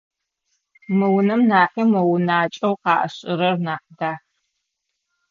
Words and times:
Мы 0.97 1.07
унэм 1.17 1.41
нахьи 1.49 1.83
мо 1.91 2.01
унакӏэу 2.13 2.75
къашӏырэр 2.83 3.55
нахь 3.65 3.87
дах. 3.99 4.21